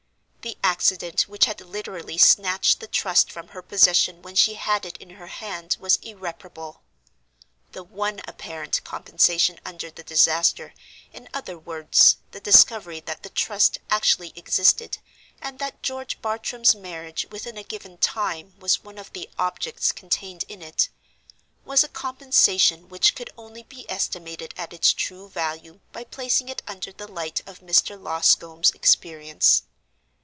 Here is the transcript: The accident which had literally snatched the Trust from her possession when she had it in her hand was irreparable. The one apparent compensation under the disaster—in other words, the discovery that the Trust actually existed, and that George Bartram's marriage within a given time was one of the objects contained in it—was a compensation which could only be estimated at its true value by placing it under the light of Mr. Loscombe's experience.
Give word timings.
The 0.43 0.57
accident 0.63 1.21
which 1.27 1.45
had 1.45 1.61
literally 1.61 2.17
snatched 2.17 2.79
the 2.79 2.87
Trust 2.87 3.31
from 3.31 3.49
her 3.49 3.61
possession 3.61 4.23
when 4.23 4.33
she 4.33 4.55
had 4.55 4.87
it 4.87 4.97
in 4.97 5.11
her 5.11 5.27
hand 5.27 5.77
was 5.79 5.97
irreparable. 5.97 6.81
The 7.73 7.83
one 7.83 8.21
apparent 8.27 8.83
compensation 8.83 9.59
under 9.63 9.91
the 9.91 10.01
disaster—in 10.01 11.29
other 11.31 11.59
words, 11.59 12.17
the 12.31 12.39
discovery 12.39 12.99
that 13.01 13.21
the 13.21 13.29
Trust 13.29 13.77
actually 13.91 14.33
existed, 14.35 14.97
and 15.43 15.59
that 15.59 15.83
George 15.83 16.19
Bartram's 16.23 16.73
marriage 16.73 17.27
within 17.29 17.55
a 17.55 17.61
given 17.63 17.99
time 17.99 18.55
was 18.59 18.83
one 18.83 18.97
of 18.97 19.13
the 19.13 19.29
objects 19.37 19.91
contained 19.91 20.43
in 20.47 20.63
it—was 20.63 21.83
a 21.83 21.87
compensation 21.87 22.89
which 22.89 23.13
could 23.13 23.29
only 23.37 23.61
be 23.61 23.85
estimated 23.91 24.55
at 24.57 24.73
its 24.73 24.91
true 24.91 25.29
value 25.29 25.81
by 25.93 26.03
placing 26.03 26.49
it 26.49 26.63
under 26.67 26.91
the 26.91 27.07
light 27.07 27.47
of 27.47 27.59
Mr. 27.59 28.01
Loscombe's 28.01 28.71
experience. 28.71 29.61